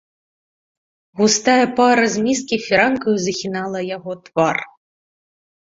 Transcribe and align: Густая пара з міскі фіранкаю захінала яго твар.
Густая 1.21 1.67
пара 1.81 2.07
з 2.15 2.25
міскі 2.25 2.55
фіранкаю 2.65 3.15
захінала 3.29 3.79
яго 3.95 4.13
твар. 4.25 4.57